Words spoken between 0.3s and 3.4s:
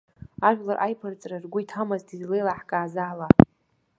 Ажәлар аиԥырҵра ргәы иҭамызт, излеилаҳкааз ала.